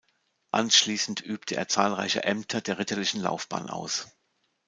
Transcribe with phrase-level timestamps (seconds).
[0.49, 4.07] Anschließend übte er zahlreiche Ämter der ritterlichen Laufbahn aus.